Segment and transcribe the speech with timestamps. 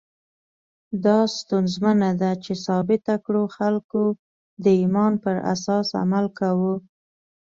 [1.05, 4.03] دا ستونزمنه ده چې ثابته کړو خلکو
[4.63, 6.73] د ایمان پر اساس عمل کاوه.